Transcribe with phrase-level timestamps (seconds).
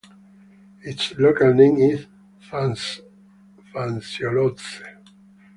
[0.81, 2.07] Its local name is
[2.49, 3.11] fantsiolotse.